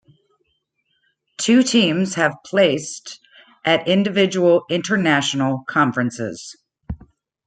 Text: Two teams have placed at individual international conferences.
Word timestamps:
Two 1.37 1.61
teams 1.61 2.15
have 2.15 2.39
placed 2.43 3.19
at 3.63 3.87
individual 3.87 4.65
international 4.67 5.63
conferences. 5.67 6.57